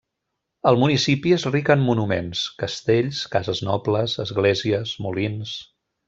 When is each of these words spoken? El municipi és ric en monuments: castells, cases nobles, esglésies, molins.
El 0.69 0.77
municipi 0.83 1.33
és 1.35 1.43
ric 1.55 1.67
en 1.73 1.83
monuments: 1.89 2.41
castells, 2.63 3.19
cases 3.35 3.61
nobles, 3.71 4.17
esglésies, 4.27 4.95
molins. 5.07 5.53